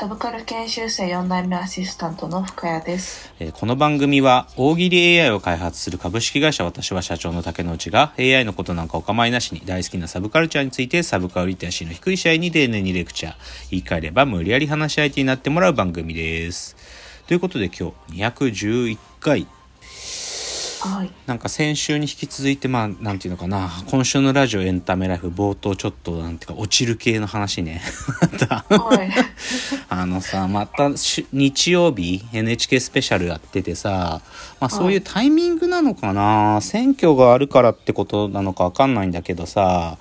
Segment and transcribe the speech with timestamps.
[0.00, 3.34] サブカル研修生4代目アシスタントの深谷です。
[3.38, 13.34] えーこの番組は大喜利 AI を開発する株式会社私は社長の竹之内が AI のことなんかお構いなしに大好きなサブカルチャーについてサブカルリテラシーの低い試合に丁寧にレクチャー
[13.72, 16.76] 言い換えれば無理やり話し相手になってもらう番組です。
[17.26, 19.46] ということで今日211回
[20.80, 21.10] はい。
[21.26, 27.82] なんか先週に引き続いてまあなんていうのかな今週のラジオエンタメライフ冒頭ちょっとなんていうか落ちる系の話ね。
[29.88, 34.22] あのさまたし日曜日 NHK スペシャルやっててさ、
[34.58, 39.98] まあ、そういうタイミングなのかな、選挙があるからってことなのかわかんないんだけどさ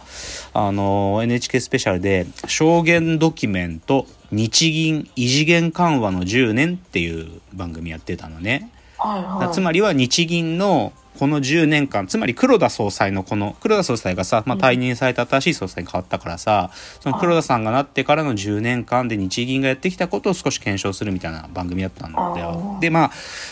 [0.53, 8.71] あの NHK スペシャルで「証言ドキュメント日銀異次元緩和の10年」っていう番組やってたのね。
[8.99, 9.45] はい。
[9.45, 9.53] はい。
[9.53, 22.77] つまりは日銀のこの10年間つまり黒田総裁のこの黒田総裁がさ、まあ、退任された新しい総裁に変わったからさ、その黒田さんがなってからの10年間で日銀がやってきたことを少し検証するみたいな番組だったんだよ。
[22.79, 23.11] でまあ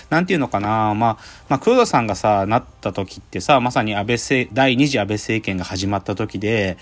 [0.10, 1.18] なんていうのかな、まあ、
[1.50, 6.78] まあ黒田さんがさなった時ってさまさに安倍政第2次安倍政権が始まった時で。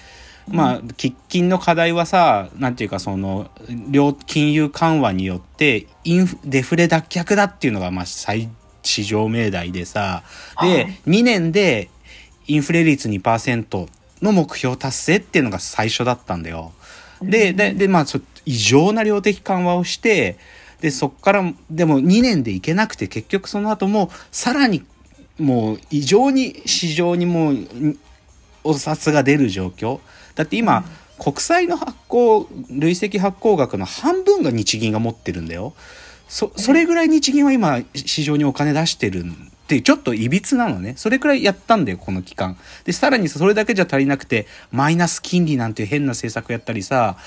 [0.48, 3.50] まあ、喫緊の課題はさ、なんていうかその、
[3.90, 8.48] 両金融緩和によって、インフ、デフレ脱却だっていうのが、まあ、最、
[8.86, 10.24] 市場命題でさ、
[10.62, 11.90] で、はい2年で
[12.48, 13.88] インフレ率2%
[14.22, 16.74] の目標達成っていうのが最初だったんだよ。
[17.22, 20.38] で、で、で、まあ、そ異常な量的緩和をして、
[20.82, 24.84] で、そっから、でも2年でいけなくて、結局その後も、さらに、
[25.40, 27.58] もう、異常に市場にもう、
[28.64, 30.00] お札が出る状況。
[30.36, 30.86] だって今、
[31.18, 35.74] 国債の発行累積発行額の半分が日銀が持ってるんだよ
[36.28, 39.26] そそれぐらい日銀は今市場にお金出してる
[39.66, 40.94] ってちょっといびつなのね。
[40.96, 42.56] それくらいやったんだよこの期間。
[42.84, 47.18] でさらにそれだけじゃ足りなくてマイナス金利なんて変な政策やったりさ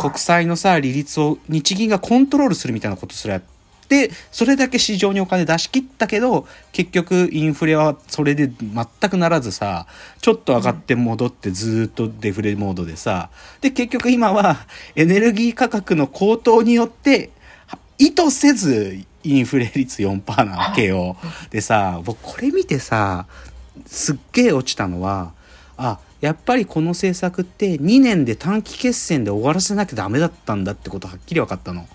[0.00, 3.42] 国債のさ利率を日銀がコントロールするみたいなことすらやっ
[3.88, 9.86] てそれだけ市場にお金出し切ったけど結局インフレはそれで全くならずさ
[10.20, 13.30] ちょっと上がって戻ってずーっとデフレモードでさ
[13.60, 14.56] で結局今は
[14.96, 17.41] エネルギー価格の高騰によっては
[17.98, 21.16] 意図せずインフレ率4%なわけよ。
[21.50, 23.26] でさ僕これ見てさ
[23.86, 25.32] すっげえ落ちたのは
[25.76, 31.86] あやっぱりこの政策って2年で短期決戦で終わらせなきゃダメだったんだってことはっきり分かったの。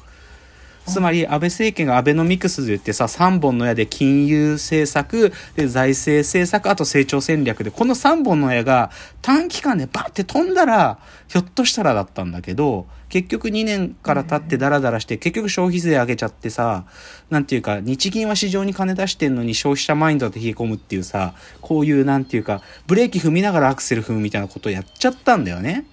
[0.87, 8.89] つまり安倍政権がアベノミクスで言ってさ3本の矢で金融政策で財政政策あと成長戦略でこの3本の矢が
[9.21, 16.85] 短期間でバッて飛んだらひょっとしたらだったんだけど結局2年から経ってダラダラして結局消費税上げちゃってさ
[17.29, 25.85] なんていうか日銀は市場に金出してんのに消費者マインドで冷え込むっていうさこういうなんていうかブレーキ踏みながらアクセル踏むみたいなことをやっちゃったんだよね。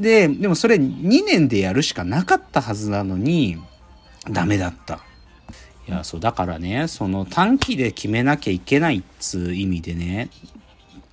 [0.00, 3.56] ででもそれ2年でやるしかなかったはずなのに
[4.30, 5.00] ダメだった。
[5.88, 10.30] いや、そう、だからね、その短期で決めなきゃいけないっつう意味でね。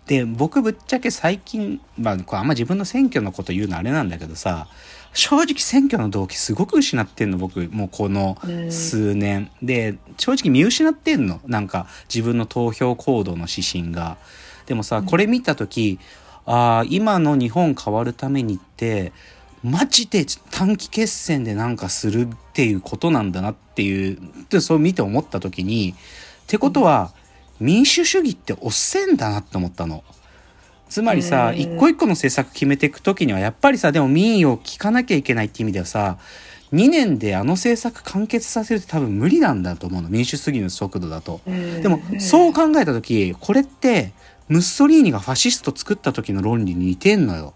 [0.05, 4.67] で、僕ぶっちゃけ最近、まあ、これあんま自分の選挙のこと言うのあれなんだけどさ、
[5.13, 7.67] 正直選挙の動機すごく失ってんの、僕。
[7.71, 8.37] もうこの
[8.69, 9.49] 数年。
[9.61, 11.41] で、正直見失ってんの。
[11.45, 14.17] なんか自分の投票行動の指針が。
[14.67, 15.99] でもさ、これ見たとき、
[16.45, 19.13] ああ、今の日本変わるためにって、
[19.63, 25.95] マジで短期決戦でなんかするっていうことなんだなっていう、でそう見て思った時に、
[26.43, 27.11] ってことは、
[27.59, 30.03] 民主主義っておっせんだなって思ったの。
[30.89, 36.17] つまりさ、一個一個の政策決めていく時には、やっぱりさ、でも民意を聞かなきゃいけないって意味ではさ、
[36.73, 40.09] 2年であの政策完結させるって多分無理なんだと思うの。
[40.09, 41.41] 民主主義の速度だと。
[41.45, 44.13] でも、そう考えた時、これって、
[44.47, 47.53] ムッソリーニがファシスト作った時の論理に似てんのよ。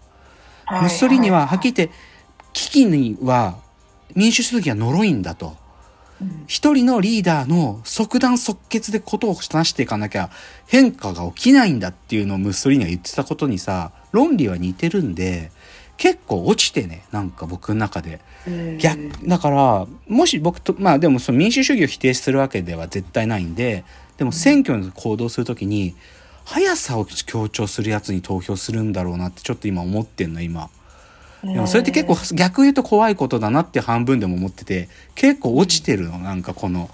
[0.70, 1.94] ムッソリーニははっきり言って
[2.52, 3.56] 危機には
[4.14, 5.56] 民主主義は呪いんだと。
[6.46, 10.30] 一人のリーダーの即断即決でことをなしていかなきゃ
[10.66, 15.50] 変化が起きないんだっていうのをムッソリーニが言ってたことにさ論理は似てるんで
[15.96, 18.20] 結構落ちてねなんか僕の中で。
[18.78, 23.84] 逆だからもし僕とまあでもその民主主義を否定するわけでは絶対ないんで
[24.18, 25.94] でも選挙の行動するときに
[26.44, 30.70] 速さを強調するやつに投票するんだろうなってちょっと今思ってんの今。
[31.42, 36.88] でもそれって結構逆言うと怖いことだなって半分でも思ってて結構落ちてるのなんかこの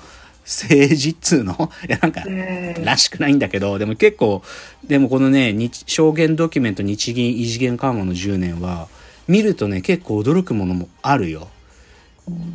[0.44, 1.70] 政治っつうの。
[1.88, 4.42] いや、なんか、うんらしくないんだけど、でも結構、
[4.84, 8.88] でもこのね、日証言ドキュメント日銀異次元緩和の10年は、
[9.28, 11.48] 見るとね、結構驚くものもあるよ。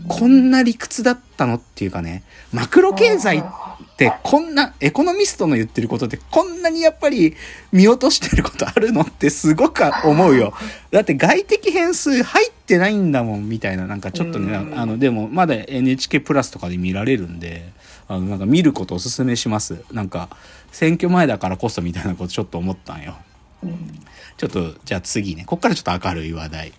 [0.08, 3.48] こんな理屈だったのっていうかね、マクロ経済って
[4.24, 7.36] こんな、エコノミストの言ってることってこんなにやっぱり
[7.72, 10.54] 見落としてることあるのってすごく思うよ。
[10.92, 17.72] だって外的変数入ってないんだもんみたいな、なんかちょっとね、うんあの、でもまだ NHK プラスとかで見られるんで、
[18.10, 19.84] あの、なんか見ることおすすめします。
[19.94, 20.30] なんか、
[20.74, 23.16] 選挙前だからこそみたいなことちょっと思ったんよ。
[23.64, 24.00] うん
[24.38, 26.74] ちょっと、じゃあ次ね、こっからちょっと明るい話題。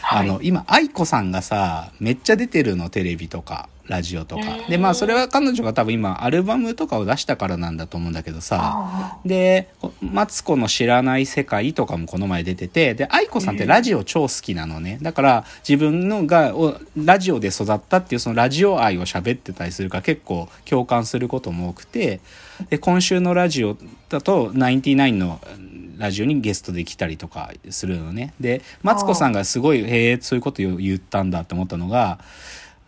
[0.00, 4.42] はいあの、今、愛子さんがさ、めっちゃ出てるの、テレビとか、ラジオとか。
[4.42, 14.98] うんで、まあ、それは彼女が多分今、アルバムとかを出したからなんだと思うんだけどさ、あで、こマツコの知らない世界とかもこの前出てて、で、愛子さんってラジオ超好きなのね。
[15.02, 22.20] だから、自分のが、おラジオで育ったっていう、そのラジオ愛を喋ってたりするから結構共感することも多くて、
[22.70, 23.76] で、今週のラジオ
[24.08, 25.40] だと、ナインティナインの
[25.98, 28.34] ラジオにゲストで来たりとかするのね。
[28.40, 32.18] で、マツコさんがすごい、へえ、そういうことを言ったんだって思ったのが、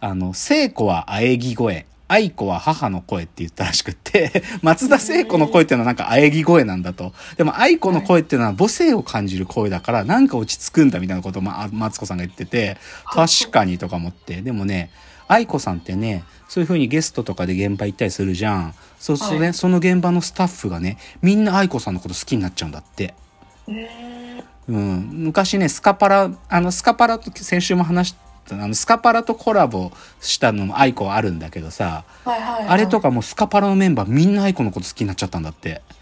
[0.00, 7.12] あの、聖子は喘ぎ声、愛子は母の声って言ったらしくって、 松田聖子の声っていうのはなんか喘ぎ声なんだと。
[7.36, 14.40] でも愛子の声っていうのは母性を感じる声だから、なんか落ち着くんだみたいなことを、まあ、マツコさんが言ってて、確かにとか思って。
[14.40, 14.90] でもね、
[15.26, 18.74] 愛子さんってね、そういう風にゲストとかで現場行ったりするじゃん。
[18.98, 23.14] そうするとね、はいその現場のスタッフがね、みんな愛子さんのこと好きになっちゃうんだって。
[23.68, 28.16] ーうん、昔ねスカパラあのスカパラと先週も話し
[28.48, 32.68] たあのスカパラとコラボしたのも愛子あるんだけどさはいはいはい。
[32.68, 35.82] あれとかもスカパラのメンバーみんな愛子のこと好きになっちゃったんだって。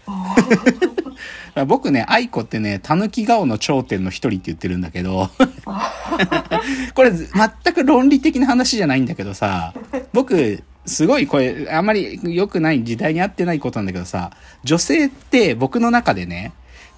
[1.67, 5.29] 僕ね愛子ってねたぬき顔の頂点の一人って言ってるんだけど。
[6.93, 9.73] これ全く論理的な話じゃないんだけどさ
[10.13, 14.31] 僕すごいこれあんまり良くない時代に合ってないことなんだけどさ
[14.63, 16.53] 女性って僕の中でね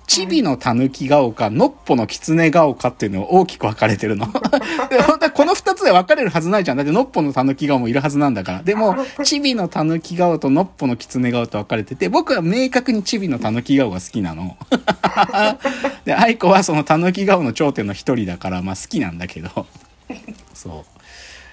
[0.10, 4.26] チビのタヌキ顔か、ノッポのキツネ顔かっていうのを大きく分かれてるの。
[4.90, 6.78] で本当はこの二つで分かれるはずないじゃん。
[6.78, 8.64] だってノッポのタヌキ顔もいるはずなんだから。
[8.64, 14.58] でも、チビのタヌキ顔とノッポのキツネ顔と分かれてて、僕は明確にチビのタヌキ顔が好きなの。
[16.06, 19.68] で、愛子はそのタヌキ顔の頂点の一人だから、まあ好きなんだけど。
[20.56, 20.86] そ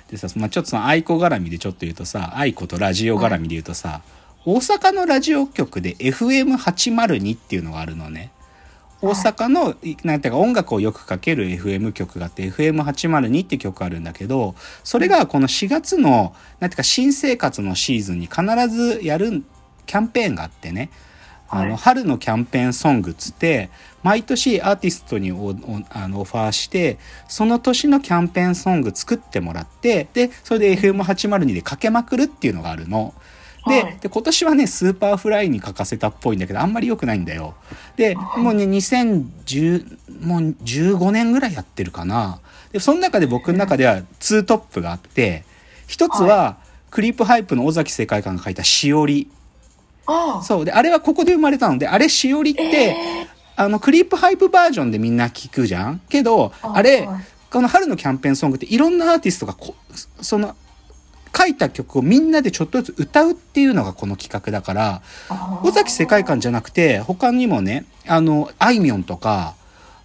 [0.09, 0.11] う。
[0.11, 4.01] でさ、まあ、ちょっとその愛子絡みでちょっと言うとさ、愛子とラジオ絡みで言うとさ、
[4.47, 8.31] 大阪のラジオ局で FM802 っていうのがあるのね。
[9.07, 19.45] 大阪の、いなんていうか音楽をよくかける FM 局があって FM802 って曲あるんだけど、それがこの4月の、なんていうか新生活のシーズンに必ずやる
[19.87, 20.91] キャンペーンがあってね。
[21.49, 23.71] あの、はい春のキャンペーンソングっつって、
[24.03, 25.55] 毎年アーティストにおお
[25.91, 26.99] あのオファーして、
[27.29, 33.15] その年のキャンペーンソング作ってもらって、で、それで FM802 でかけまくるっていうのがあるの。
[33.67, 33.99] で,、はい。
[34.01, 37.55] で今年はね Superfly に書かせたっぽいんだけどあんまり良くないんだよ。
[37.97, 42.41] でもうね2010もう15年ぐらいやってるかな。
[42.73, 45.45] でその中で僕の中では2トップがあって
[45.87, 46.57] 一つは、
[46.91, 49.31] クリープハイプの尾崎世界観が書いた「しおり」
[50.07, 50.43] ああ。
[50.43, 50.65] そう。
[50.65, 52.97] であれはここで生まれたのであれしおりって、え
[53.57, 56.01] あのクリープハイプバージョンでみんな聞くじゃん？
[56.09, 57.25] けどああれはい。
[57.51, 59.75] この春のキャンペーンソングっていろんなアーティストがこ
[60.21, 60.55] その
[61.37, 69.55] 書いた曲をみんなでちょっとずつ歌うっていうのがこの企画だからあ尾崎世界観じゃなくて他にもねあのあいみょんとか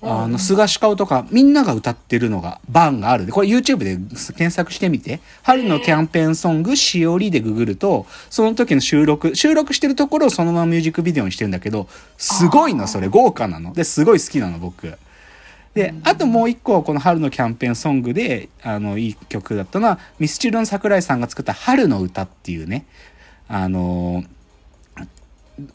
[0.04, 0.31] あうん。
[0.31, 3.97] の菅氏顔とかみんなが歌ってるのが版があるでこれ YouTube で
[4.33, 13.07] 検索してみて「春のキャンペーンソングしおり」でググるとその時の収録収録してるところをそのままミュージックビデオにしてるんだけどすごいのそれ。
[13.09, 13.73] 豪華なの。
[13.73, 14.92] ですごい好きなの僕。
[15.73, 22.85] であともう一個この春のキャンペーンソングであのいい曲だったのはミスチルの桜井さんが作った「春の歌」っていうね。
[23.47, 24.23] あの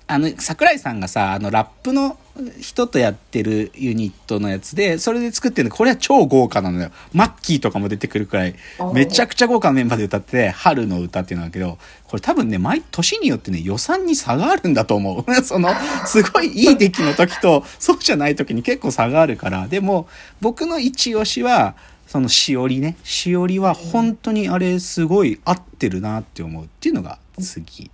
[0.06, 2.18] あの桜井さんがさあのラップの
[2.60, 6.90] 人とやってるユニットのやつでそれで作ってるのこれは超豪華なのよ。
[7.12, 8.54] マッキーとかも出てくるくらい。
[8.92, 15.34] めちゃくちゃ豪華なメンバーで歌ってて春の歌っていうのだけどこれ多分ね毎年によってね予算に差があるんだと思う。
[15.44, 15.70] その
[16.06, 19.68] すごいいい出来の時とそうじゃない時に結構差があるから。
[19.68, 20.08] でも
[20.40, 21.74] 僕の一押しは
[22.06, 22.96] そのしおりね。
[23.02, 27.90] しおりは本当にあれすごい合ってるなって思うっていうのが次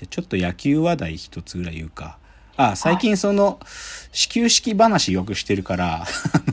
[0.00, 2.16] じゃあちょっと野球話題一つぐらい言うか。
[2.56, 3.58] あ最近その
[4.12, 6.06] 始球式話よくしてるから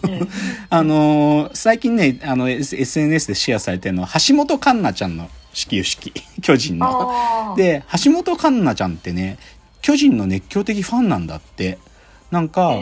[0.03, 0.29] うん。
[0.69, 6.13] あのー最近ねあの SNS でシェアされてるのは橋本環奈ちゃんの始球式。
[6.41, 7.55] 巨人の。
[7.57, 9.37] で橋本環奈ちゃんってね
[9.81, 11.77] 巨人の熱狂的ファンなんだって
[12.31, 12.74] なんか、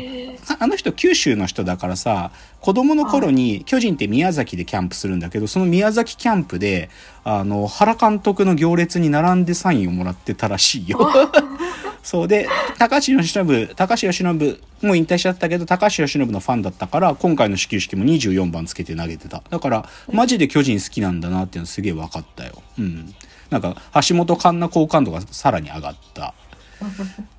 [0.60, 6.90] あの人九州の人だからさ、子供の頃に巨人って宮崎でキャンプするんだけど、その宮崎キャンプで、
[7.24, 11.12] あの、原監督の行列に並んでサインをもらってたらしいよ。
[12.02, 12.48] そうで、
[12.78, 19.44] 高橋由伸、高橋由伸、もう引退しちゃったけど、高橋由伸のファンだったから、今回の始球式も24番つけて投げてた。
[19.50, 22.62] だから、マジで巨人好きなんだなっていうのすげえ分かったよ。
[22.80, 23.14] うん。
[23.52, 23.76] なんか、
[24.08, 26.34] 橋本環奈好感度がさらに上がった。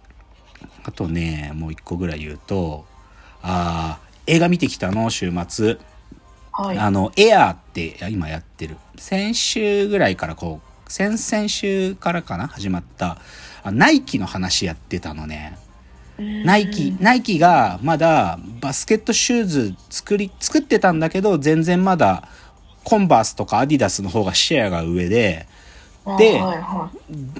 [0.89, 2.87] あとね、もう一個ぐらい言うと、
[3.43, 5.79] あー映画見てきたの、週末。
[6.53, 6.79] はい。
[6.79, 8.77] あの、エアーって今やってる。
[8.97, 12.47] 先週ぐらいからこう、先々週からかな？
[12.47, 13.19] 始まった、
[13.65, 15.59] あナイキの話やってたのね。
[16.19, 22.29] ナイキ、ナイキがまだバスケットシューズ作り、作ってたんだけど、全然まだ
[22.85, 25.49] コンバースとかアディダスの方がシェアが上で、
[26.19, 26.91] ではいは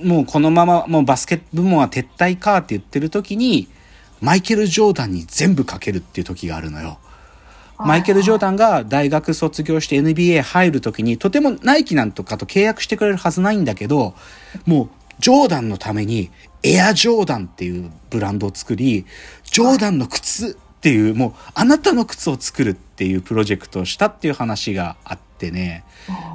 [0.03, 3.69] もうこのままもうバスケ部門は撤退かって言ってる時に、
[4.21, 6.99] マイケル・ジョーダンに全部かけるっていう時があるのよ。
[7.79, 14.15] いマイケル・ジョーダンが大学卒業して NBA 入る時にとてもナイキなんとかと契約してくれるはずないんだけど、
[14.65, 14.89] もう
[15.21, 16.31] ジョーダンのために
[16.63, 19.07] エア・ジョーダンっていうブランドを作り、
[19.45, 25.85] ジョーダンの靴っていう、もうあなたの靴を作るっていうプロジェクトをしたっていう話があってね、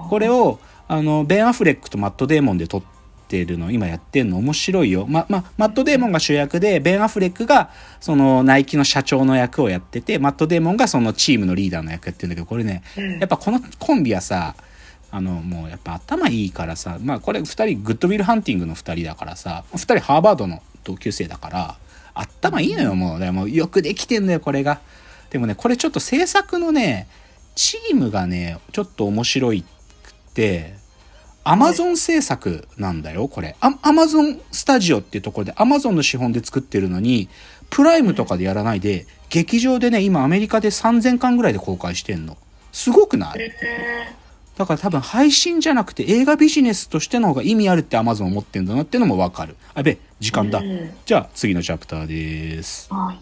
[0.09, 0.59] これを
[0.91, 2.83] あのベン・アフレックとマット・デーモンで撮っ
[3.29, 4.37] てるの今やってんの。
[4.39, 7.69] 面白いよ、まま、マット・デーモンが主役でベン・アフレックが
[8.01, 13.19] そのナイキの社長の役をやっててマット・デーモンがそのチームのリーダーの役やってるんだけどこれねうん。
[13.19, 14.53] やっぱこのコンビはさ
[15.11, 21.75] あのもうやっぱ頭いいからさまあこれ2人グッドウィル・ハンティングの2人だからさ2人ハーバードの同級生だから
[22.13, 23.19] 頭いいのよもう。
[23.21, 24.81] でもよくできてんのよこれが。
[25.29, 27.07] でもねこれちょっと制作のね
[27.55, 29.67] チームがねちょっと面白いくっ
[30.33, 30.80] て
[31.43, 37.29] アマゾン制作なんだよこれアアマゾンスタジオっていうところでアマゾンの資本で作ってるのに
[37.69, 42.37] プライムとかでやらないで劇場でね今アメリカで3000巻ぐらいで公開してんの
[42.71, 43.39] すごくない？
[43.39, 43.51] え
[44.57, 49.55] だから多分配信じゃなくて映画ビジネスとしての方が意味あるってアマゾン思ってんだなってのもわかる。
[49.73, 50.91] あべ、時間だうん。
[51.05, 52.89] じゃあ次のチャプターです。
[52.91, 53.19] ーはい。